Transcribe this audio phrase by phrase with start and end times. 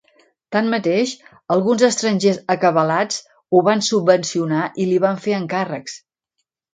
[0.53, 1.11] Tanmateix,
[1.55, 3.19] alguns estrangers acabalats
[3.57, 5.99] ho van subvencionar i li van fer encàrrecs.